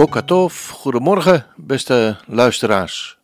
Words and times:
Bokatov, 0.00 0.70
goedemorgen 0.70 1.46
beste 1.56 2.16
luisteraars. 2.26 3.18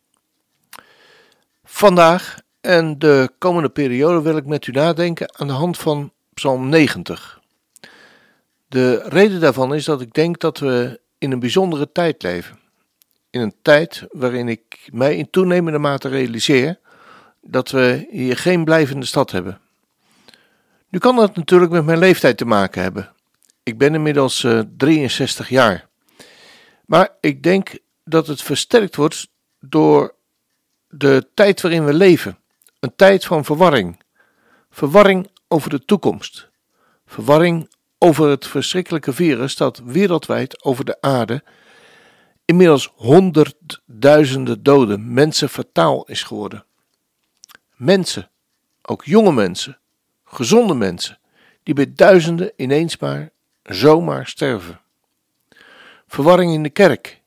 Vandaag 1.63 2.39
en 2.61 2.99
de 2.99 3.29
komende 3.37 3.69
periode 3.69 4.21
wil 4.21 4.37
ik 4.37 4.45
met 4.45 4.67
u 4.67 4.71
nadenken 4.71 5.35
aan 5.37 5.47
de 5.47 5.53
hand 5.53 5.77
van 5.77 6.11
Psalm 6.33 6.69
90. 6.69 7.39
De 8.67 9.03
reden 9.07 9.39
daarvan 9.39 9.73
is 9.73 9.85
dat 9.85 10.01
ik 10.01 10.13
denk 10.13 10.39
dat 10.39 10.57
we 10.59 10.99
in 11.17 11.31
een 11.31 11.39
bijzondere 11.39 11.91
tijd 11.91 12.23
leven. 12.23 12.59
In 13.29 13.41
een 13.41 13.55
tijd 13.61 14.05
waarin 14.11 14.47
ik 14.47 14.89
mij 14.91 15.15
in 15.15 15.29
toenemende 15.29 15.79
mate 15.79 16.07
realiseer 16.07 16.79
dat 17.41 17.69
we 17.69 18.07
hier 18.11 18.37
geen 18.37 18.63
blijvende 18.63 19.05
stad 19.05 19.31
hebben. 19.31 19.59
Nu 20.89 20.99
kan 20.99 21.15
dat 21.15 21.35
natuurlijk 21.35 21.71
met 21.71 21.85
mijn 21.85 21.99
leeftijd 21.99 22.37
te 22.37 22.45
maken 22.45 22.81
hebben. 22.81 23.13
Ik 23.63 23.77
ben 23.77 23.93
inmiddels 23.93 24.43
uh, 24.43 24.59
eh, 24.59 24.65
63 24.77 25.49
jaar. 25.49 25.86
Maar 26.87 27.09
ik 27.19 27.43
denk 27.43 27.77
dat 28.03 28.27
het 28.27 28.41
versterkt 28.41 28.95
wordt 28.95 29.27
door 29.59 30.15
de 30.89 31.27
tijd 31.33 31.61
waarin 31.61 31.85
we 31.85 31.93
leven. 31.93 32.37
Een 32.79 32.95
tijd 32.95 33.25
van 33.25 33.45
verwarring. 33.45 34.03
Verwarring 34.69 35.29
over 35.47 35.69
de 35.69 35.85
toekomst. 35.85 36.49
Verwarring 37.05 37.69
over 37.97 38.29
het 38.29 38.47
verschrikkelijke 38.47 39.13
virus 39.13 39.55
dat 39.55 39.81
wereldwijd 39.85 40.63
over 40.63 40.85
de 40.85 41.01
aarde 41.01 41.43
inmiddels 42.45 42.91
honderdduizenden 42.95 44.63
doden 44.63 45.13
mensen 45.13 45.49
fataal 45.49 46.05
is 46.05 46.23
geworden. 46.23 46.65
Mensen, 47.75 48.29
ook 48.81 49.03
jonge 49.03 49.31
mensen, 49.31 49.79
gezonde 50.23 50.73
mensen, 50.73 51.19
die 51.63 51.73
bij 51.73 51.93
duizenden 51.93 52.51
ineens 52.55 52.97
maar 52.97 53.29
zomaar 53.63 54.27
sterven. 54.27 54.79
Verwarring 56.07 56.53
in 56.53 56.63
de 56.63 56.69
kerk, 56.69 57.21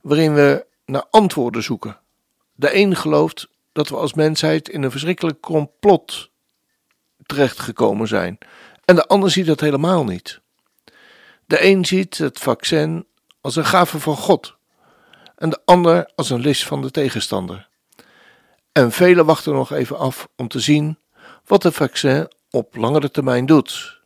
waarin 0.00 0.34
we 0.34 0.66
naar 0.84 1.04
antwoorden 1.10 1.62
zoeken 1.62 1.98
de 2.56 2.74
een 2.74 2.96
gelooft 2.96 3.48
dat 3.72 3.88
we 3.88 3.96
als 3.96 4.14
mensheid 4.14 4.68
in 4.68 4.82
een 4.82 4.90
verschrikkelijk 4.90 5.40
complot 5.40 6.30
terechtgekomen 7.26 8.08
zijn, 8.08 8.38
en 8.84 8.94
de 8.94 9.06
ander 9.06 9.30
ziet 9.30 9.46
dat 9.46 9.60
helemaal 9.60 10.04
niet. 10.04 10.40
De 11.46 11.64
een 11.64 11.84
ziet 11.84 12.18
het 12.18 12.38
vaccin 12.38 13.06
als 13.40 13.56
een 13.56 13.64
gave 13.64 14.00
van 14.00 14.16
God, 14.16 14.56
en 15.36 15.50
de 15.50 15.60
ander 15.64 16.10
als 16.14 16.30
een 16.30 16.40
list 16.40 16.64
van 16.64 16.82
de 16.82 16.90
tegenstander. 16.90 17.68
En 18.72 18.92
velen 18.92 19.26
wachten 19.26 19.52
nog 19.52 19.72
even 19.72 19.98
af 19.98 20.28
om 20.36 20.48
te 20.48 20.60
zien 20.60 20.98
wat 21.44 21.62
het 21.62 21.74
vaccin 21.74 22.32
op 22.50 22.76
langere 22.76 23.10
termijn 23.10 23.46
doet. 23.46 24.00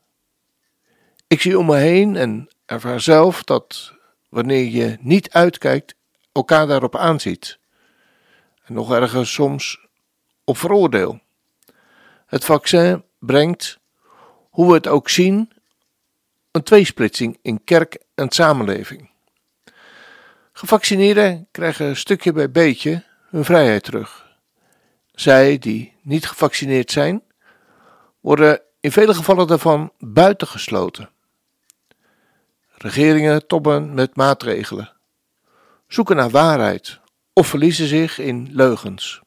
Ik 1.26 1.40
zie 1.40 1.58
om 1.58 1.66
me 1.66 1.76
heen 1.76 2.16
en 2.16 2.48
ervaar 2.66 3.00
zelf 3.00 3.44
dat 3.44 3.94
wanneer 4.30 4.64
je 4.64 4.96
niet 5.00 5.30
uitkijkt, 5.30 5.94
elkaar 6.32 6.66
daarop 6.66 6.96
aanziet 6.96 7.60
nog 8.70 8.92
erger 8.92 9.26
soms 9.26 9.86
op 10.44 10.56
veroordeel. 10.56 11.20
Het 12.26 12.44
vaccin 12.44 13.04
brengt, 13.18 13.78
hoe 14.50 14.66
we 14.68 14.74
het 14.74 14.86
ook 14.86 15.08
zien, 15.08 15.52
een 16.50 16.62
tweesplitsing 16.62 17.38
in 17.42 17.64
kerk 17.64 17.98
en 18.14 18.30
samenleving. 18.30 19.10
Gevaccineerden 20.52 21.48
krijgen 21.50 21.96
stukje 21.96 22.32
bij 22.32 22.50
beetje 22.50 23.04
hun 23.28 23.44
vrijheid 23.44 23.82
terug. 23.82 24.28
Zij 25.12 25.58
die 25.58 25.94
niet 26.02 26.26
gevaccineerd 26.26 26.90
zijn, 26.90 27.22
worden 28.20 28.60
in 28.80 28.92
vele 28.92 29.14
gevallen 29.14 29.46
daarvan 29.46 29.92
buitengesloten. 29.98 31.10
Regeringen 32.82 33.46
tobben 33.46 33.94
met 33.94 34.16
maatregelen, 34.16 34.92
zoeken 35.86 36.16
naar 36.16 36.30
waarheid 36.30 37.00
of 37.32 37.46
verliezen 37.46 37.86
zich 37.86 38.18
in 38.18 38.48
leugens. 38.52 39.20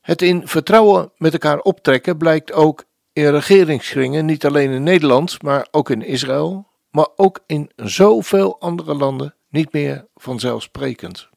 Het 0.00 0.22
in 0.22 0.48
vertrouwen 0.48 1.12
met 1.16 1.32
elkaar 1.32 1.58
optrekken 1.58 2.16
blijkt 2.16 2.52
ook 2.52 2.84
in 3.12 3.30
regeringskringen, 3.30 4.24
niet 4.24 4.44
alleen 4.44 4.70
in 4.70 4.82
Nederland, 4.82 5.42
maar 5.42 5.68
ook 5.70 5.90
in 5.90 6.02
Israël, 6.02 6.66
maar 6.90 7.08
ook 7.16 7.40
in 7.46 7.70
zoveel 7.76 8.60
andere 8.60 8.94
landen 8.94 9.34
niet 9.48 9.72
meer 9.72 10.06
vanzelfsprekend. 10.14 11.28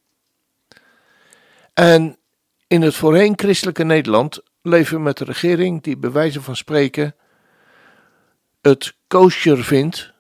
En 1.74 2.18
in 2.68 2.82
het 2.82 2.96
voorheen 2.96 3.34
christelijke 3.36 3.84
Nederland 3.84 4.42
leven 4.62 4.96
we 4.96 5.02
met 5.02 5.20
een 5.20 5.26
regering 5.26 5.84
die 5.84 5.98
bij 5.98 6.12
wijze 6.12 6.42
van 6.42 6.56
spreken 6.56 7.16
het 8.62 8.96
kosher 9.14 9.64
vindt 9.64 10.14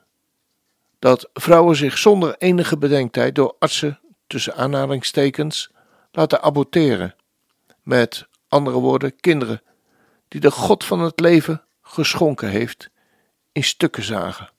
dat 1.00 1.30
vrouwen 1.34 1.76
zich 1.76 1.98
zonder 1.98 2.38
enige 2.38 2.78
bedenktijd 2.78 3.36
door 3.36 3.56
artsen 3.60 4.00
tussen 4.28 4.56
aanhalingstekens 4.56 5.72
laten 6.12 6.42
aborteren. 6.42 7.16
Met 7.82 8.28
andere 8.48 8.80
woorden, 8.80 9.16
kinderen 9.16 9.62
die 10.28 10.42
de 10.42 10.52
God 10.52 10.84
van 10.84 11.00
het 11.00 11.20
leven 11.20 11.64
geschonken 11.82 12.50
heeft, 12.50 12.90
in 13.52 13.64
stukken 13.64 14.04
zagen. 14.04 14.50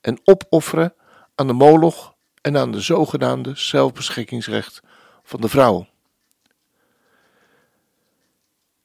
En 0.00 0.20
opofferen 0.24 0.94
aan 1.34 1.46
de 1.46 1.52
moloch 1.52 2.14
en 2.40 2.56
aan 2.56 2.72
de 2.72 2.80
zogenaamde 2.80 3.52
zelfbeschikkingsrecht 3.54 4.80
van 5.22 5.40
de 5.40 5.48
vrouw. 5.48 5.86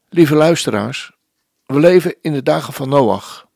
Lieve 0.10 0.36
luisteraars, 0.36 1.12
we 1.66 1.80
leven 1.80 2.16
in 2.22 2.34
de 2.34 2.44
dagen 2.44 2.74
van 2.74 2.90
Noach. 2.90 3.52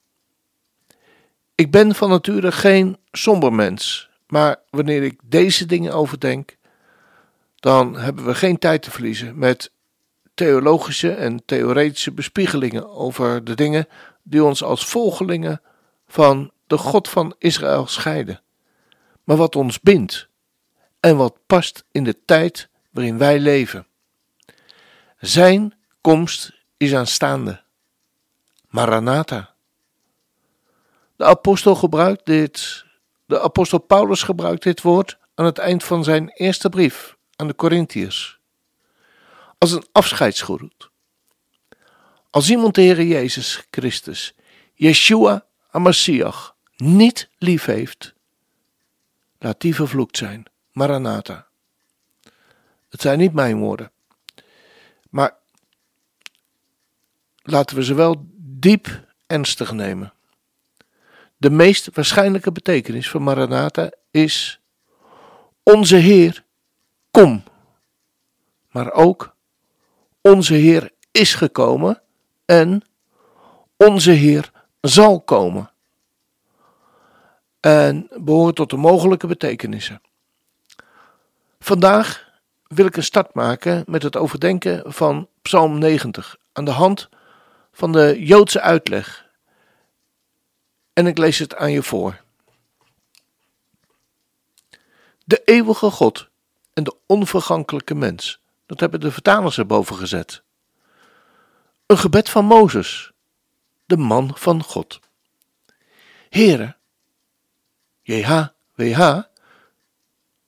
Ik 1.58 1.72
ben 1.72 1.96
van 1.96 2.10
nature 2.10 2.52
geen 2.52 2.98
somber 3.12 3.54
mens 3.54 4.08
maar 4.28 4.60
wanneer 4.70 5.04
ik 5.04 5.20
deze 5.24 5.66
dingen 5.66 5.94
overdenk, 5.94 6.58
dan 7.56 7.98
hebben 7.98 8.26
we 8.26 8.36
geen 8.36 8.60
tijd 8.60 8.82
te 8.82 8.92
verliezen 8.92 9.38
met 9.38 9.72
theologische 10.34 11.14
en 11.14 11.46
theoretische 11.46 12.12
bespiegelingen 12.12 12.90
over 12.90 13.44
de 13.44 13.56
dingen 13.56 13.88
die 14.24 14.44
ons 14.44 14.64
als 14.64 14.86
volgelingen 14.86 15.62
van 16.08 16.52
de 16.68 16.78
God 16.78 17.10
van 17.10 17.36
Israël 17.38 17.88
scheiden, 17.88 18.42
maar 19.24 19.38
wat 19.38 19.56
ons 19.56 19.80
bindt 19.80 20.28
en 21.00 21.18
wat 21.18 21.38
past 21.46 21.84
in 21.92 22.04
de 22.04 22.26
tijd 22.26 22.70
waarin 22.92 23.18
wij 23.18 23.40
leven. 23.40 23.88
Zijn 25.20 25.74
komst 26.02 26.54
is 26.78 26.96
aanstaande. 26.96 27.62
Maranatha. 28.68 29.56
De 31.18 31.26
apostel 31.26 31.76
gebruikt 31.76 32.26
dit 32.26 32.86
de 33.28 33.42
apostel 33.42 33.80
Paulus 33.80 34.24
gebruikt 34.24 34.64
dit 34.64 34.82
woord 34.82 35.18
aan 35.36 35.46
het 35.46 35.58
eind 35.58 35.84
van 35.84 36.04
zijn 36.04 36.30
eerste 36.30 36.70
brief 36.70 37.18
aan 37.36 37.48
de 37.48 37.56
Corinthiërs. 37.56 38.40
Als 39.58 39.72
een 39.72 39.86
afscheidsgroet. 39.92 40.90
Als 42.30 42.50
iemand 42.50 42.76
de 42.76 42.82
Heer 42.82 43.04
Jezus 43.04 43.68
Christus, 43.72 44.34
Yeshua 44.74 45.46
HaMashiach, 45.68 46.56
niet 46.76 47.30
lief 47.38 47.66
heeft, 47.66 48.14
laat 49.40 49.62
die 49.62 49.76
vervloekt 49.76 50.18
zijn. 50.18 50.46
Maranatha. 50.72 51.48
Het 52.90 53.02
zijn 53.02 53.20
niet 53.20 53.34
mijn 53.34 53.58
woorden. 53.58 53.92
Maar 55.10 55.38
laten 57.42 57.76
we 57.76 57.84
ze 57.84 57.94
wel 57.94 58.26
diep 58.36 59.06
ernstig 59.26 59.72
nemen. 59.72 60.14
De 61.38 61.50
meest 61.50 61.90
waarschijnlijke 61.94 62.52
betekenis 62.52 63.10
van 63.10 63.24
Maranatha 63.24 63.92
is: 64.12 64.60
Onze 65.64 65.96
Heer, 65.96 66.44
kom. 67.12 67.44
Maar 68.72 68.92
ook: 68.92 69.36
Onze 70.22 70.54
Heer 70.54 70.92
is 71.12 71.34
gekomen 71.34 72.02
en 72.46 72.84
Onze 73.78 74.12
Heer 74.12 74.52
zal 74.82 75.22
komen. 75.22 75.72
En 77.60 78.10
behoort 78.16 78.56
tot 78.56 78.70
de 78.70 78.78
mogelijke 78.78 79.28
betekenissen. 79.28 80.02
Vandaag 81.60 82.30
wil 82.68 82.86
ik 82.86 82.96
een 82.98 83.04
start 83.04 83.34
maken 83.34 83.84
met 83.88 84.04
het 84.04 84.18
overdenken 84.18 84.94
van 84.94 85.28
Psalm 85.42 85.78
90 85.78 86.38
aan 86.54 86.66
de 86.66 86.72
hand 86.72 87.10
van 87.72 87.92
de 87.92 88.16
Joodse 88.20 88.62
uitleg 88.62 89.27
En 90.98 91.08
ik 91.08 91.18
lees 91.18 91.40
het 91.40 91.56
aan 91.56 91.72
je 91.72 91.84
voor. 91.84 92.22
De 95.24 95.42
eeuwige 95.46 95.90
God 95.90 96.30
en 96.74 96.84
de 96.84 96.96
onvergankelijke 97.06 97.96
mens. 97.96 98.40
Dat 98.66 98.80
hebben 98.80 99.00
de 99.00 99.12
vertalers 99.12 99.58
erboven 99.58 99.96
gezet. 99.96 100.42
Een 101.86 101.98
gebed 101.98 102.30
van 102.30 102.46
Mozes, 102.46 103.12
de 103.86 103.98
man 103.98 104.32
van 104.36 104.64
God. 104.64 105.00
Heere, 106.30 106.76
JHWH, 108.02 109.22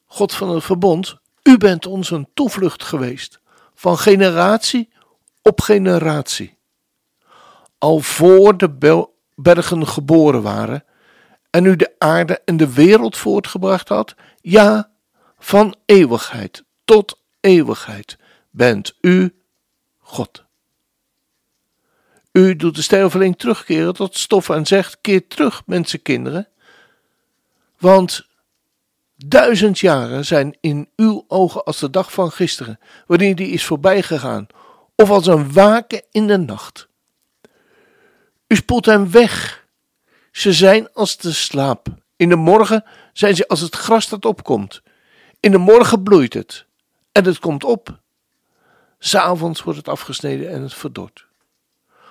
God 0.05 0.33
van 0.33 0.49
het 0.49 0.63
verbond, 0.63 1.17
u 1.43 1.57
bent 1.57 1.85
ons 1.85 2.11
een 2.11 2.29
toevlucht 2.33 2.83
geweest, 2.83 3.39
van 3.75 3.97
generatie 3.97 4.89
op 5.41 5.61
generatie. 5.61 6.57
Al 7.77 7.99
voor 7.99 8.57
de 8.57 8.69
bergen 9.41 9.87
geboren 9.87 10.41
waren 10.41 10.83
en 11.49 11.65
u 11.65 11.75
de 11.75 11.95
aarde 11.97 12.41
en 12.45 12.57
de 12.57 12.73
wereld 12.73 13.17
voortgebracht 13.17 13.89
had, 13.89 14.15
ja, 14.41 14.91
van 15.39 15.75
eeuwigheid 15.85 16.63
tot 16.85 17.19
eeuwigheid 17.39 18.17
bent 18.49 18.97
u 19.01 19.35
God. 19.97 20.43
U 22.31 22.55
doet 22.55 22.75
de 22.75 22.81
sterveling 22.81 23.37
terugkeren 23.37 23.93
tot 23.93 24.17
stof 24.17 24.49
en 24.49 24.65
zegt: 24.65 24.97
Keer 25.01 25.27
terug, 25.27 25.61
mensenkinderen. 25.65 26.47
Want 27.77 28.27
duizend 29.15 29.79
jaren 29.79 30.25
zijn 30.25 30.57
in 30.61 30.89
uw 30.95 31.25
ogen 31.27 31.63
als 31.63 31.79
de 31.79 31.89
dag 31.89 32.11
van 32.11 32.31
gisteren, 32.31 32.79
wanneer 33.07 33.35
die 33.35 33.47
is 33.47 33.65
voorbijgegaan, 33.65 34.47
of 34.95 35.09
als 35.09 35.27
een 35.27 35.53
waken 35.53 36.03
in 36.11 36.27
de 36.27 36.37
nacht. 36.37 36.87
U 38.49 38.55
spoelt 38.55 38.85
hem 38.85 39.11
weg. 39.11 39.65
Ze 40.31 40.53
zijn 40.53 40.93
als 40.93 41.17
de 41.17 41.31
slaap. 41.31 41.87
In 42.15 42.29
de 42.29 42.35
morgen 42.35 42.83
zijn 43.13 43.35
ze 43.35 43.47
als 43.47 43.59
het 43.59 43.75
gras 43.75 44.09
dat 44.09 44.25
opkomt. 44.25 44.81
In 45.39 45.51
de 45.51 45.57
morgen 45.57 46.03
bloeit 46.03 46.33
het 46.33 46.65
en 47.11 47.25
het 47.25 47.39
komt 47.39 47.63
op. 47.63 47.99
S'avonds 48.99 49.63
wordt 49.63 49.79
het 49.79 49.87
afgesneden 49.87 50.49
en 50.49 50.61
het 50.61 50.73
verdort. 50.73 51.25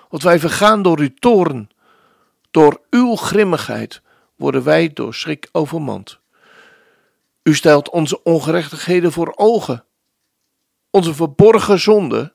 Want 0.08 0.22
wij 0.22 0.38
vergaan 0.38 0.82
door 0.82 0.98
uw 0.98 1.14
toren. 1.18 1.70
Door 2.50 2.80
uw 2.90 3.16
grimmigheid 3.16 4.02
worden 4.36 4.62
wij 4.62 4.92
door 4.92 5.14
schrik 5.14 5.48
overmand. 5.52 6.18
U 7.42 7.54
stelt 7.54 7.90
onze 7.90 8.22
ongerechtigheden 8.22 9.12
voor 9.12 9.32
ogen. 9.36 9.84
Onze 10.90 11.14
verborgen 11.14 11.80
zonde, 11.80 12.32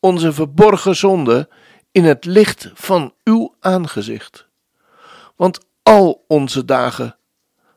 onze 0.00 0.32
verborgen 0.32 0.96
zonde 0.96 1.48
in 1.94 2.04
het 2.04 2.24
licht 2.24 2.70
van 2.74 3.14
uw 3.24 3.54
aangezicht. 3.60 4.46
Want 5.36 5.60
al 5.82 6.24
onze 6.28 6.64
dagen 6.64 7.16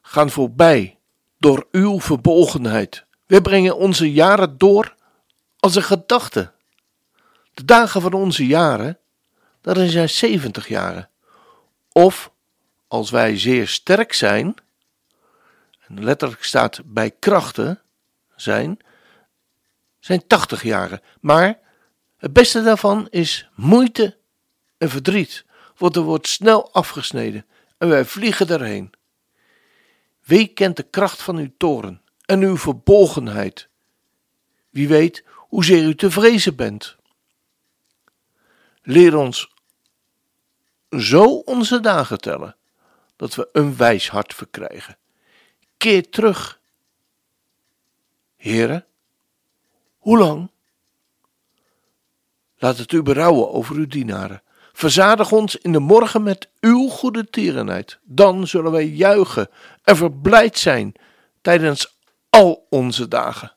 gaan 0.01 0.29
voorbij 0.29 0.97
door 1.37 1.67
uw 1.71 1.99
verbolgenheid. 1.99 3.05
We 3.25 3.41
brengen 3.41 3.77
onze 3.77 4.11
jaren 4.13 4.57
door 4.57 4.95
als 5.59 5.75
een 5.75 5.83
gedachte. 5.83 6.51
De 7.53 7.65
dagen 7.65 8.01
van 8.01 8.13
onze 8.13 8.47
jaren 8.47 8.97
dan 9.61 9.89
zijn 9.89 10.09
70 10.09 10.67
jaren. 10.67 11.09
Of 11.91 12.31
als 12.87 13.09
wij 13.09 13.37
zeer 13.39 13.67
sterk 13.67 14.13
zijn, 14.13 14.55
en 15.87 16.03
letterlijk 16.03 16.43
staat 16.43 16.81
bij 16.85 17.11
krachten 17.11 17.81
zijn, 18.35 18.79
zijn 19.99 20.27
80 20.27 20.63
jaren. 20.63 21.01
Maar 21.19 21.59
het 22.17 22.33
beste 22.33 22.61
daarvan 22.61 23.07
is 23.09 23.49
moeite 23.55 24.17
en 24.77 24.89
verdriet, 24.89 25.45
want 25.77 25.95
er 25.95 26.01
wordt 26.01 26.27
snel 26.27 26.73
afgesneden 26.73 27.45
en 27.77 27.89
wij 27.89 28.05
vliegen 28.05 28.47
erheen. 28.47 28.91
Wie 30.23 30.47
kent 30.47 30.75
de 30.75 30.83
kracht 30.83 31.21
van 31.21 31.37
uw 31.37 31.51
toren 31.57 32.01
en 32.25 32.41
uw 32.41 32.57
verbolgenheid? 32.57 33.69
Wie 34.69 34.87
weet 34.87 35.23
hoezeer 35.35 35.83
u 35.83 35.95
te 35.95 36.11
vrezen 36.11 36.55
bent? 36.55 36.95
Leer 38.81 39.15
ons 39.15 39.53
zo 40.89 41.23
onze 41.23 41.79
dagen 41.79 42.17
tellen, 42.17 42.55
dat 43.15 43.35
we 43.35 43.49
een 43.51 43.77
wijs 43.77 44.09
hart 44.09 44.33
verkrijgen. 44.33 44.97
Keer 45.77 46.09
terug. 46.09 46.59
Heren, 48.35 48.85
hoe 49.97 50.17
lang? 50.17 50.49
Laat 52.57 52.77
het 52.77 52.91
u 52.91 53.01
berouwen 53.01 53.51
over 53.51 53.75
uw 53.75 53.87
dienaren. 53.87 54.41
Verzadig 54.73 55.31
ons 55.31 55.55
in 55.55 55.71
de 55.71 55.79
morgen 55.79 56.23
met 56.23 56.49
uw 56.59 56.87
goede 56.87 57.29
tierenheid. 57.29 57.99
Dan 58.03 58.47
zullen 58.47 58.71
wij 58.71 58.87
juichen 58.87 59.49
en 59.83 59.95
verblijd 59.95 60.57
zijn 60.57 60.93
tijdens 61.41 61.97
al 62.29 62.67
onze 62.69 63.07
dagen. 63.07 63.55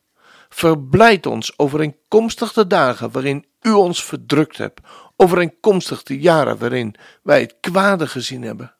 Verblijd 0.48 1.26
ons 1.26 1.58
overeenkomstig 1.58 2.52
de 2.52 2.66
dagen 2.66 3.10
waarin 3.10 3.46
u 3.60 3.70
ons 3.70 4.04
verdrukt 4.04 4.58
hebt, 4.58 4.80
overeenkomstig 5.16 6.02
de 6.02 6.18
jaren 6.18 6.58
waarin 6.58 6.94
wij 7.22 7.40
het 7.40 7.56
kwade 7.60 8.06
gezien 8.06 8.42
hebben. 8.42 8.74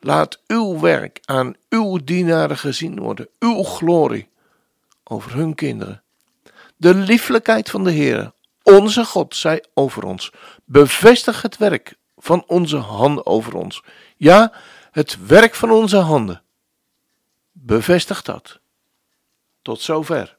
Laat 0.00 0.40
uw 0.46 0.80
werk 0.80 1.20
aan 1.24 1.54
uw 1.68 1.98
dienaren 2.04 2.58
gezien 2.58 3.00
worden, 3.00 3.28
uw 3.38 3.62
glorie 3.62 4.28
over 5.04 5.34
hun 5.34 5.54
kinderen. 5.54 6.02
De 6.76 6.94
lieflijkheid 6.94 7.70
van 7.70 7.84
de 7.84 7.90
Heer, 7.90 8.32
onze 8.62 9.04
God, 9.04 9.36
zij 9.36 9.64
over 9.74 10.04
ons. 10.04 10.32
Bevestig 10.64 11.42
het 11.42 11.56
werk 11.56 11.96
van 12.16 12.44
onze 12.46 12.76
handen 12.76 13.26
over 13.26 13.54
ons. 13.54 13.82
Ja, 14.16 14.52
het 14.90 15.26
werk 15.26 15.54
van 15.54 15.70
onze 15.70 15.96
handen. 15.96 16.42
Bevestig 17.52 18.22
dat. 18.22 18.60
Tot 19.62 19.80
zover. 19.80 20.36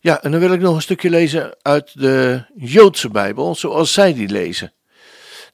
Ja, 0.00 0.22
en 0.22 0.30
dan 0.30 0.40
wil 0.40 0.52
ik 0.52 0.60
nog 0.60 0.74
een 0.74 0.82
stukje 0.82 1.10
lezen 1.10 1.56
uit 1.62 2.00
de 2.00 2.44
Joodse 2.56 3.08
Bijbel, 3.08 3.54
zoals 3.54 3.92
zij 3.92 4.14
die 4.14 4.28
lezen. 4.28 4.72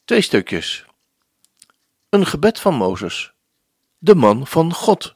Twee 0.04 0.20
stukjes. 0.20 0.84
Een 2.08 2.26
gebed 2.26 2.60
van 2.60 2.74
Mozes, 2.74 3.32
de 3.98 4.14
man 4.14 4.46
van 4.46 4.72
God. 4.72 5.14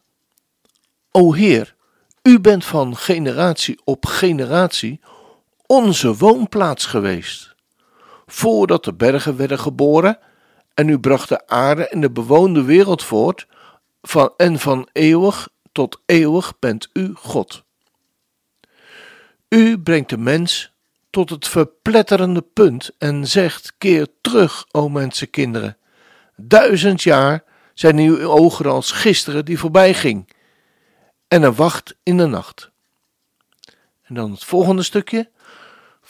O 1.10 1.32
Heer, 1.32 1.74
u 2.22 2.40
bent 2.40 2.64
van 2.64 2.96
generatie 2.96 3.80
op 3.84 4.06
generatie 4.06 5.00
onze 5.70 6.16
woonplaats 6.16 6.86
geweest. 6.86 7.54
Voordat 8.26 8.84
de 8.84 8.94
bergen 8.94 9.36
werden 9.36 9.58
geboren 9.58 10.18
en 10.74 10.88
u 10.88 10.98
bracht 10.98 11.28
de 11.28 11.46
aarde 11.46 11.88
en 11.88 12.00
de 12.00 12.10
bewoonde 12.10 12.62
wereld 12.62 13.04
voort, 13.04 13.46
van, 14.02 14.32
en 14.36 14.58
van 14.58 14.88
eeuwig 14.92 15.48
tot 15.72 16.00
eeuwig 16.06 16.58
bent 16.58 16.88
u 16.92 17.14
God. 17.14 17.64
U 19.48 19.78
brengt 19.78 20.10
de 20.10 20.18
mens 20.18 20.72
tot 21.10 21.30
het 21.30 21.48
verpletterende 21.48 22.42
punt 22.42 22.90
en 22.98 23.26
zegt: 23.26 23.74
Keer 23.78 24.06
terug, 24.20 24.66
o 24.70 24.88
mensenkinderen. 24.88 25.76
Duizend 26.36 27.02
jaar 27.02 27.44
zijn 27.74 27.98
uw 27.98 28.28
ogen 28.28 28.66
als 28.66 28.90
gisteren 28.90 29.44
die 29.44 29.58
voorbij 29.58 29.94
ging, 29.94 30.32
en 31.28 31.42
een 31.42 31.54
wacht 31.54 31.96
in 32.02 32.16
de 32.16 32.26
nacht. 32.26 32.70
En 34.02 34.14
dan 34.14 34.30
het 34.30 34.44
volgende 34.44 34.82
stukje. 34.82 35.30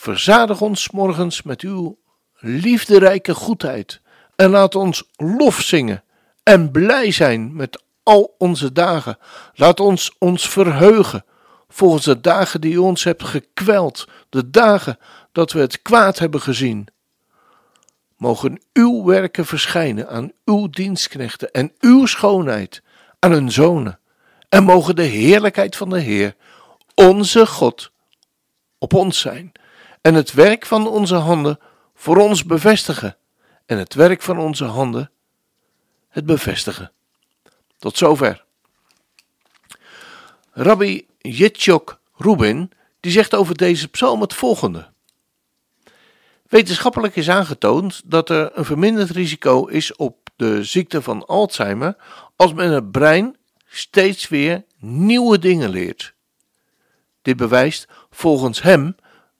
Verzadig 0.00 0.60
ons 0.60 0.90
morgens 0.90 1.42
met 1.42 1.60
uw 1.60 1.98
liefderijke 2.34 3.34
goedheid 3.34 4.00
en 4.36 4.50
laat 4.50 4.74
ons 4.74 5.10
lof 5.16 5.60
zingen 5.60 6.04
en 6.42 6.70
blij 6.70 7.10
zijn 7.10 7.56
met 7.56 7.82
al 8.02 8.34
onze 8.38 8.72
dagen. 8.72 9.18
Laat 9.54 9.80
ons 9.80 10.16
ons 10.18 10.48
verheugen 10.48 11.24
volgens 11.68 12.04
de 12.04 12.20
dagen 12.20 12.60
die 12.60 12.72
u 12.72 12.76
ons 12.76 13.04
hebt 13.04 13.24
gekweld, 13.24 14.08
de 14.28 14.50
dagen 14.50 14.98
dat 15.32 15.52
we 15.52 15.60
het 15.60 15.82
kwaad 15.82 16.18
hebben 16.18 16.40
gezien. 16.40 16.86
Mogen 18.16 18.62
uw 18.72 19.04
werken 19.04 19.46
verschijnen 19.46 20.08
aan 20.08 20.32
uw 20.44 20.68
dienstknechten 20.68 21.50
en 21.50 21.72
uw 21.80 22.06
schoonheid 22.06 22.82
aan 23.18 23.32
hun 23.32 23.52
zonen. 23.52 23.98
En 24.48 24.64
mogen 24.64 24.96
de 24.96 25.02
heerlijkheid 25.02 25.76
van 25.76 25.90
de 25.90 26.00
Heer, 26.00 26.36
onze 26.94 27.46
God, 27.46 27.90
op 28.78 28.94
ons 28.94 29.20
zijn. 29.20 29.52
En 30.00 30.14
het 30.14 30.32
werk 30.32 30.66
van 30.66 30.88
onze 30.88 31.14
handen 31.14 31.58
voor 31.94 32.16
ons 32.16 32.44
bevestigen. 32.44 33.16
En 33.66 33.78
het 33.78 33.94
werk 33.94 34.22
van 34.22 34.38
onze 34.38 34.64
handen 34.64 35.10
het 36.08 36.26
bevestigen. 36.26 36.92
Tot 37.78 37.96
zover. 37.96 38.44
Rabbi 40.52 41.06
Yitzhak 41.18 41.98
Rubin, 42.16 42.72
die 43.00 43.12
zegt 43.12 43.34
over 43.34 43.56
deze 43.56 43.88
psalm 43.88 44.20
het 44.20 44.34
volgende. 44.34 44.88
Wetenschappelijk 46.48 47.16
is 47.16 47.30
aangetoond 47.30 48.02
dat 48.04 48.30
er 48.30 48.50
een 48.54 48.64
verminderd 48.64 49.10
risico 49.10 49.66
is 49.66 49.96
op 49.96 50.30
de 50.36 50.64
ziekte 50.64 51.02
van 51.02 51.26
Alzheimer 51.26 51.96
als 52.36 52.52
men 52.52 52.70
het 52.70 52.90
brein 52.90 53.36
steeds 53.66 54.28
weer 54.28 54.64
nieuwe 54.78 55.38
dingen 55.38 55.70
leert. 55.70 56.14
Dit 57.22 57.36
bewijst 57.36 57.88
volgens 58.10 58.62
hem 58.62 58.96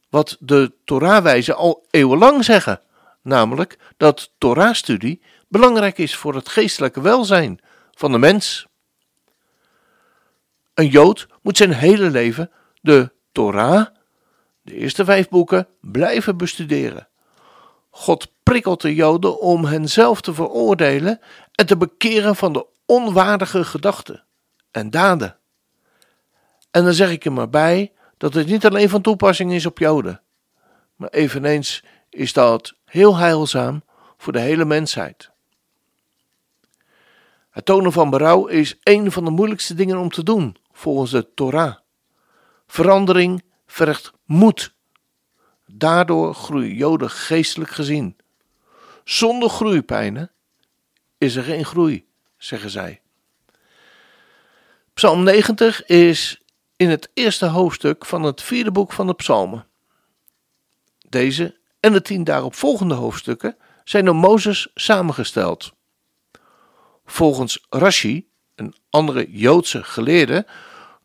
wat 0.09 0.37
de 0.41 0.73
Torahwijzen 0.85 1.57
al 1.57 1.87
eeuwenlang 1.91 2.45
zeggen, 2.45 2.81
namelijk 3.23 3.79
dat 3.97 4.33
Torah-studie 4.39 5.23
belangrijk 5.49 5.99
is 5.99 6.17
voor 6.17 6.35
het 6.35 6.49
geestelijke 6.49 7.01
welzijn 7.01 7.61
van 7.95 8.13
de 8.13 8.19
mens. 8.19 8.67
Een 10.75 10.89
Jood 10.89 11.29
moet 11.43 11.57
zijn 11.57 11.73
hele 11.73 12.11
leven 12.11 12.51
de 12.81 13.13
Torah, 13.33 13.87
de 14.63 14.75
eerste 14.75 15.05
vijf 15.05 15.29
boeken, 15.29 15.69
blijven 15.81 16.37
bestuderen. 16.37 17.09
God 17.91 18.33
prikkelt 18.43 18.81
de 18.81 18.95
Joden 18.95 19.41
om 19.41 19.65
hen 19.65 19.89
zelf 19.89 20.21
te 20.21 20.35
veroordelen 20.35 21.21
en 21.55 21.67
te 21.67 21.77
bekeren 21.77 22.37
van 22.37 22.53
de 22.53 22.67
onwaardige 22.87 23.65
gedachten 23.65 24.25
en 24.71 24.91
daden. 24.91 25.37
En 26.71 26.85
dan 26.85 26.93
zeg 26.93 27.11
ik 27.11 27.25
er 27.25 27.33
maar 27.33 27.51
bij 27.51 27.93
dat 28.19 28.35
het 28.35 28.47
niet 28.47 28.67
alleen 28.67 28.89
van 28.89 29.03
toepassing 29.03 29.53
is 29.53 29.67
op 29.67 29.79
Joden, 29.79 30.23
maar 30.97 31.11
eveneens 31.11 31.85
is 32.11 32.33
dat 32.33 32.75
heel 32.85 33.17
heilzaam 33.17 33.83
voor 34.17 34.33
de 34.33 34.41
hele 34.41 34.65
mensheid. 34.65 35.31
Het 37.51 37.65
tonen 37.65 37.93
van 37.93 38.11
berouw 38.11 38.47
is 38.47 38.77
een 38.83 39.13
van 39.13 39.25
de 39.25 39.31
moeilijkste 39.31 39.75
dingen 39.75 39.99
om 39.99 40.11
te 40.11 40.23
doen, 40.23 40.57
volgens 40.73 41.11
de 41.11 41.35
Torah. 41.35 41.77
Verandering 42.67 43.45
vergt 43.67 44.13
moed. 44.25 44.75
Daardoor 45.67 46.35
groeien 46.35 46.75
Joden 46.75 47.11
geestelijk 47.11 47.71
gezien. 47.71 48.17
Zonder 49.05 49.49
groeipijnen 49.49 50.31
is 51.19 51.37
er 51.37 51.43
geen 51.43 51.65
groei, 51.65 52.07
zeggen 52.37 52.71
zij. 52.71 53.01
Psalm 54.95 55.23
90 55.23 55.87
is 55.87 56.43
in 56.79 56.91
het 56.91 57.11
eerste 57.15 57.47
hoofdstuk 57.47 58.07
van 58.07 58.23
het 58.23 58.43
vierde 58.43 58.71
boek 58.71 58.93
van 58.93 59.07
de 59.07 59.15
Psalmen. 59.15 59.67
Deze 61.09 61.57
en 61.81 61.93
de 61.93 62.03
tien 62.03 62.25
daarop 62.25 62.55
volgende 62.55 62.95
hoofdstukken 62.95 63.57
zijn 63.85 64.05
door 64.05 64.17
Mozes 64.17 64.69
samengesteld. 64.75 65.73
Volgens 67.05 67.67
Rashi, 67.69 68.29
een 68.55 68.75
andere 68.91 69.31
Joodse 69.31 69.83
geleerde, 69.83 70.47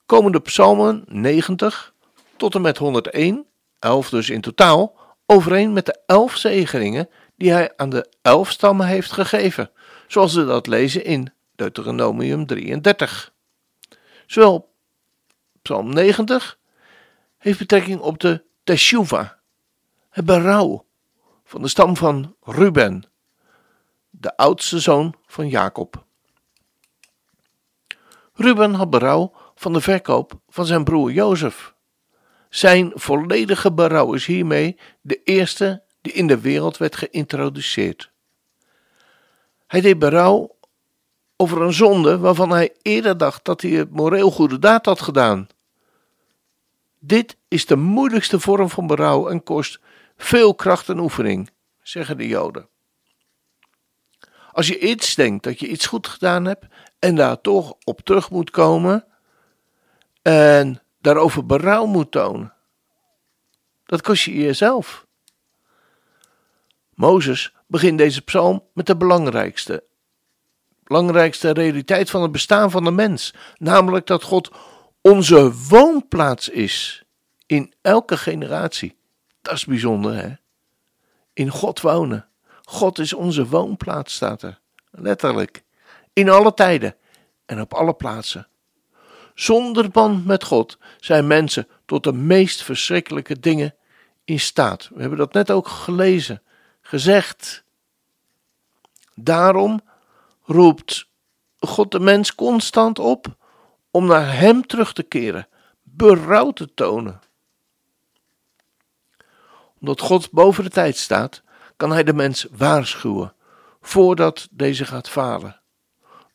komen 0.06 0.32
de 0.32 0.40
psalmen 0.40 1.04
90 1.08 1.94
tot 2.38 2.56
en 2.56 2.62
met 2.62 2.78
101, 2.78 3.46
11 3.80 4.10
dus 4.10 4.30
in 4.30 4.42
totaal, 4.42 4.96
overeen 5.26 5.74
met 5.74 5.86
de 5.86 6.00
elf 6.06 6.36
zegeningen 6.36 7.10
die 7.36 7.52
hij 7.52 7.74
aan 7.76 7.90
de 7.90 8.10
elf 8.22 8.52
stammen 8.52 8.88
heeft 8.88 9.12
gegeven, 9.12 9.72
zoals 10.08 10.34
we 10.34 10.46
dat 10.46 10.68
lezen 10.68 11.06
in 11.06 11.34
Deuteronomium 11.56 12.46
33. 12.46 13.34
Zowel 14.26 14.73
psalm 15.64 15.94
90 15.94 16.60
heeft 17.38 17.60
betrekking 17.60 18.00
op 18.00 18.20
de 18.20 18.44
teshuva, 18.64 19.40
het 20.10 20.26
berouw 20.26 20.86
van 21.44 21.62
de 21.62 21.68
stam 21.68 21.98
van 21.98 22.36
Ruben, 22.42 23.04
de 24.10 24.38
oudste 24.38 24.80
zoon 24.80 25.16
van 25.26 25.48
Jacob. 25.48 26.06
Ruben 28.34 28.74
had 28.74 28.90
berouw 28.90 29.34
van 29.56 29.74
de 29.74 29.82
verkoop 29.82 30.40
van 30.50 30.66
zijn 30.66 30.84
broer 30.84 31.12
Jozef. 31.12 31.74
Zijn 32.50 32.92
volledige 32.96 33.74
berouw 33.74 34.14
is 34.14 34.26
hiermee 34.26 34.80
de 35.02 35.24
eerste 35.24 35.84
die 36.02 36.14
in 36.14 36.28
de 36.28 36.40
wereld 36.40 36.78
werd 36.78 36.96
geïntroduceerd. 36.96 38.12
Hij 39.68 39.82
deed 39.82 40.00
berouw 40.00 40.56
over 41.44 41.62
een 41.62 41.74
zonde 41.74 42.18
waarvan 42.18 42.50
hij 42.50 42.76
eerder 42.82 43.18
dacht 43.18 43.46
dat 43.46 43.62
hij 43.62 43.72
het 43.72 43.92
moreel 43.92 44.32
goede 44.32 44.60
daad 44.60 44.86
had 44.86 45.02
gedaan. 45.02 45.48
Dit 47.00 47.38
is 47.48 47.66
de 47.66 47.76
moeilijkste 47.76 48.40
vorm 48.40 48.70
van 48.70 48.88
berouw 48.88 49.28
en 49.30 49.44
kost 49.44 49.80
veel 50.18 50.56
kracht 50.56 50.90
en 50.90 51.00
oefening, 51.00 51.50
zeggen 51.82 52.18
de 52.18 52.28
Joden. 52.28 52.68
Als 54.52 54.68
je 54.68 54.80
iets 54.80 55.16
denkt 55.16 55.44
dat 55.44 55.60
je 55.60 55.68
iets 55.68 55.86
goed 55.86 56.08
gedaan 56.08 56.46
hebt 56.46 56.66
en 57.00 57.16
daar 57.16 57.42
toch 57.42 57.74
op 57.84 58.02
terug 58.02 58.30
moet 58.30 58.50
komen 58.50 59.06
en 60.22 60.82
daarover 61.02 61.46
berouw 61.46 61.86
moet 61.86 62.12
tonen, 62.12 62.54
dat 63.86 64.02
kost 64.02 64.24
je 64.24 64.34
jezelf. 64.34 65.06
Mozes 66.94 67.54
begint 67.68 67.98
deze 67.98 68.22
psalm 68.22 68.64
met 68.74 68.86
de 68.86 68.98
belangrijkste, 68.98 69.84
belangrijkste 70.84 71.50
realiteit 71.50 72.10
van 72.10 72.22
het 72.22 72.32
bestaan 72.32 72.72
van 72.72 72.84
de 72.84 72.92
mens, 72.92 73.34
namelijk 73.58 74.08
dat 74.08 74.24
God 74.24 74.52
onze 75.02 75.54
woonplaats 75.70 76.50
is 76.50 77.04
in 77.46 77.74
elke 77.82 78.18
generatie. 78.18 78.96
Dat 79.42 79.54
is 79.54 79.66
bijzonder, 79.66 80.16
hè? 80.16 80.34
In 81.34 81.50
God 81.50 81.82
wonen. 81.82 82.28
God 82.64 83.00
is 83.00 83.14
onze 83.14 83.48
woonplaats, 83.48 84.14
staat 84.14 84.42
er. 84.42 84.60
Letterlijk. 84.92 85.64
In 86.14 86.30
alle 86.30 86.54
tijden 86.54 86.96
en 87.46 87.62
op 87.62 87.74
alle 87.74 87.94
plaatsen. 87.94 88.48
Zonder 89.34 89.90
band 89.90 90.26
met 90.26 90.44
God 90.44 90.78
zijn 91.00 91.28
mensen 91.28 91.68
tot 91.86 92.04
de 92.04 92.14
meest 92.14 92.64
verschrikkelijke 92.64 93.40
dingen 93.40 93.76
in 94.24 94.40
staat. 94.40 94.90
We 94.94 95.00
hebben 95.00 95.18
dat 95.18 95.34
net 95.34 95.52
ook 95.52 95.68
gelezen, 95.68 96.42
gezegd. 96.82 97.64
Daarom 99.16 99.82
roept 100.44 101.08
God 101.60 101.92
de 101.92 102.00
mens 102.00 102.36
constant 102.36 103.00
op 103.00 103.36
om 103.92 104.06
naar 104.06 104.38
Hem 104.38 104.68
terug 104.68 104.94
te 104.94 105.04
keren, 105.04 105.48
berouw 105.82 106.52
te 106.52 106.74
tonen. 106.74 107.22
Omdat 109.80 110.00
God 110.00 110.32
boven 110.32 110.64
de 110.64 110.70
tijd 110.70 110.98
staat, 110.98 111.42
kan 111.78 111.92
Hij 111.92 112.04
de 112.04 112.14
mens 112.14 112.48
waarschuwen 112.52 113.34
voordat 113.82 114.48
deze 114.52 114.86
gaat 114.86 115.10
falen. 115.10 115.62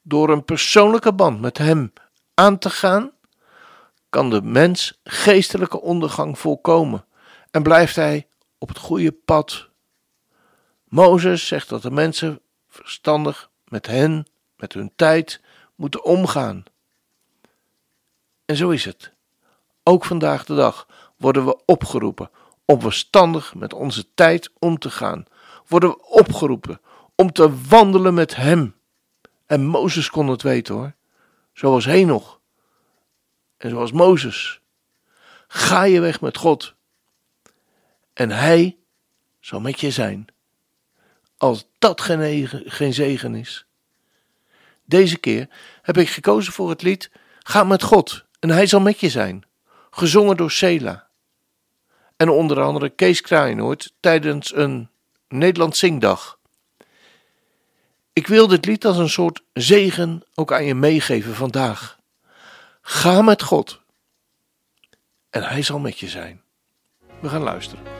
Door 0.02 0.30
een 0.30 0.44
persoonlijke 0.44 1.12
band 1.12 1.40
met 1.40 1.58
Hem 1.58 1.92
aan 2.34 2.58
te 2.58 2.70
gaan, 2.70 3.10
kan 4.08 4.30
de 4.30 4.42
mens 4.42 5.00
geestelijke 5.04 5.80
ondergang 5.80 6.38
voorkomen 6.38 7.04
en 7.50 7.62
blijft 7.62 7.96
hij 7.96 8.28
op 8.58 8.68
het 8.68 8.78
goede 8.78 9.12
pad. 9.12 9.68
Mozes 10.84 11.46
zegt 11.46 11.68
dat 11.68 11.82
de 11.82 11.90
mensen 11.90 12.40
verstandig 12.68 13.47
met 13.70 13.86
hen, 13.86 14.26
met 14.56 14.72
hun 14.72 14.92
tijd, 14.96 15.40
moeten 15.74 16.04
omgaan. 16.04 16.64
En 18.44 18.56
zo 18.56 18.70
is 18.70 18.84
het. 18.84 19.12
Ook 19.82 20.04
vandaag 20.04 20.44
de 20.44 20.54
dag 20.54 20.86
worden 21.16 21.44
we 21.44 21.64
opgeroepen 21.64 22.30
om 22.64 22.80
verstandig 22.80 23.54
met 23.54 23.72
onze 23.72 24.14
tijd 24.14 24.50
om 24.58 24.78
te 24.78 24.90
gaan. 24.90 25.24
Worden 25.66 25.90
we 25.90 26.06
opgeroepen 26.06 26.80
om 27.14 27.32
te 27.32 27.68
wandelen 27.68 28.14
met 28.14 28.36
Hem. 28.36 28.76
En 29.46 29.66
Mozes 29.66 30.10
kon 30.10 30.28
het 30.28 30.42
weten 30.42 30.74
hoor. 30.74 30.92
Zoals 31.52 31.84
Henoch. 31.84 32.40
En 33.56 33.70
zoals 33.70 33.92
Mozes. 33.92 34.60
Ga 35.48 35.82
je 35.82 36.00
weg 36.00 36.20
met 36.20 36.36
God. 36.36 36.74
En 38.12 38.30
Hij 38.30 38.76
zal 39.40 39.60
met 39.60 39.80
je 39.80 39.90
zijn. 39.90 40.26
Als 41.38 41.66
dat 41.78 42.00
geen, 42.00 42.48
geen 42.64 42.94
zegen 42.94 43.34
is. 43.34 43.66
Deze 44.84 45.18
keer 45.18 45.48
heb 45.82 45.98
ik 45.98 46.08
gekozen 46.08 46.52
voor 46.52 46.68
het 46.68 46.82
lied 46.82 47.10
Ga 47.38 47.64
met 47.64 47.82
God 47.82 48.24
en 48.40 48.50
hij 48.50 48.66
zal 48.66 48.80
met 48.80 49.00
je 49.00 49.08
zijn. 49.08 49.44
Gezongen 49.90 50.36
door 50.36 50.50
Sela. 50.50 51.08
En 52.16 52.28
onder 52.28 52.60
andere 52.60 52.88
Kees 52.88 53.20
Kraaienoord 53.20 53.92
tijdens 54.00 54.54
een 54.54 54.88
Nederlands 55.28 55.78
zingdag. 55.78 56.38
Ik 58.12 58.26
wil 58.26 58.46
dit 58.48 58.64
lied 58.64 58.86
als 58.86 58.96
een 58.96 59.08
soort 59.08 59.42
zegen 59.52 60.22
ook 60.34 60.52
aan 60.52 60.64
je 60.64 60.74
meegeven 60.74 61.34
vandaag. 61.34 61.98
Ga 62.82 63.22
met 63.22 63.42
God. 63.42 63.80
En 65.30 65.42
hij 65.42 65.62
zal 65.62 65.78
met 65.78 65.98
je 65.98 66.08
zijn. 66.08 66.42
We 67.20 67.28
gaan 67.28 67.42
luisteren. 67.42 67.97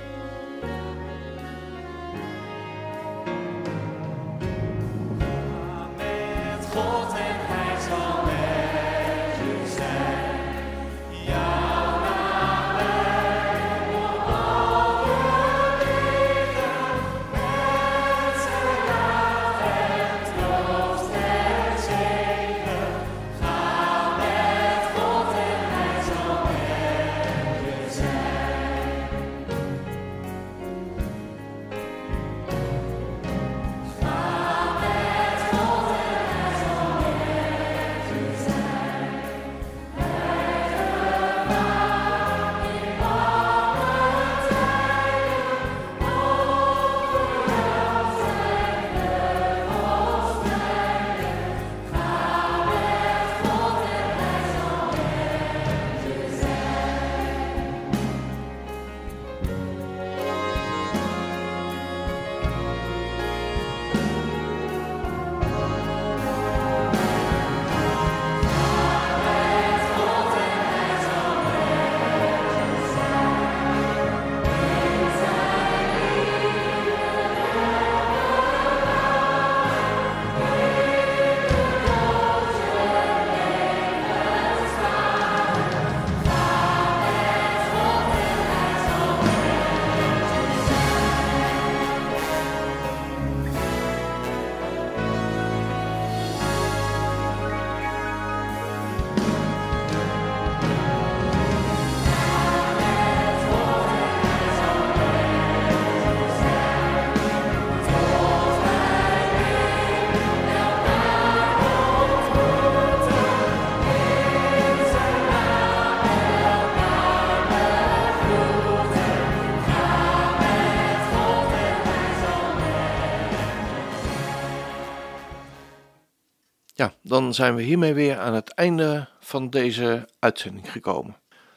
Ja, 126.78 126.94
dan 127.02 127.35
zijn 127.35 127.54
we 127.54 127.62
hiermee 127.62 127.94
weer 127.94 128.18
aan 128.18 128.35
het 128.35 128.49
einde 128.49 129.08
van 129.20 129.50
deze 129.50 130.08
uitzending 130.18 130.73
gekomen. 130.73 131.16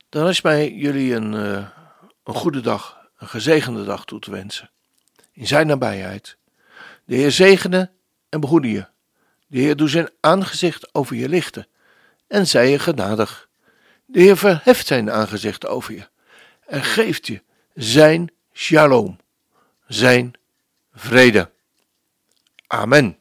Dan 0.10 0.28
is 0.28 0.42
mij 0.42 0.74
jullie 0.74 1.16
een, 1.16 1.34
uh, 1.34 1.68
een 2.24 2.34
goede 2.34 2.62
dag, 2.62 3.10
een 3.18 3.28
gezegende 3.28 3.84
dag 3.84 4.06
toe 4.06 4.20
te 4.20 4.32
wensen. 4.32 4.70
In 5.32 5.48
zijn 5.48 5.68
nabijheid. 5.68 6.38
De 7.06 7.16
Heer 7.16 7.32
zegene 7.32 7.92
en 8.30 8.40
behoede 8.40 8.72
je. 8.72 8.88
De 9.48 9.60
Heer 9.60 9.76
doet 9.76 9.90
zijn 9.90 10.10
aangezicht 10.20 10.94
over 10.94 11.16
je 11.16 11.30
lichten 11.30 11.68
en 12.28 12.48
zij 12.48 12.70
je 12.70 12.80
genadig. 12.80 13.50
De 14.06 14.20
Heer 14.20 14.38
verheft 14.38 14.88
zijn 14.88 15.12
aangezicht 15.12 15.68
over 15.68 15.94
je 15.94 16.10
en 16.66 16.84
geeft 16.84 17.28
je 17.28 17.42
zijn 17.74 18.32
shalom, 18.54 19.20
zijn 19.88 20.34
vrede. 20.94 21.52
Amen. 22.68 23.21